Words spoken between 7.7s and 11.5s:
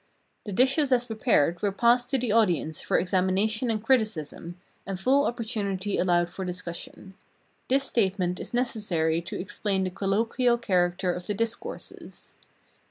statement is necessary to explain the colloquial character of the